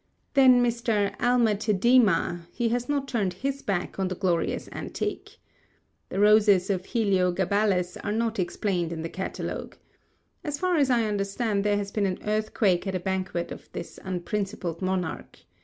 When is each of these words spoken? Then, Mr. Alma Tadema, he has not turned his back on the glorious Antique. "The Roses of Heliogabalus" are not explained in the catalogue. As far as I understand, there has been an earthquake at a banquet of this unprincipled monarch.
Then, 0.33 0.63
Mr. 0.65 1.13
Alma 1.21 1.53
Tadema, 1.53 2.47
he 2.51 2.69
has 2.69 2.89
not 2.89 3.07
turned 3.07 3.33
his 3.33 3.61
back 3.61 3.99
on 3.99 4.07
the 4.07 4.15
glorious 4.15 4.67
Antique. 4.71 5.37
"The 6.09 6.19
Roses 6.19 6.71
of 6.71 6.85
Heliogabalus" 6.87 7.97
are 8.03 8.11
not 8.11 8.39
explained 8.39 8.91
in 8.91 9.03
the 9.03 9.09
catalogue. 9.09 9.75
As 10.43 10.57
far 10.57 10.77
as 10.77 10.89
I 10.89 11.03
understand, 11.05 11.63
there 11.63 11.77
has 11.77 11.91
been 11.91 12.07
an 12.07 12.17
earthquake 12.23 12.87
at 12.87 12.95
a 12.95 12.99
banquet 12.99 13.51
of 13.51 13.71
this 13.73 13.99
unprincipled 14.03 14.81
monarch. 14.81 15.37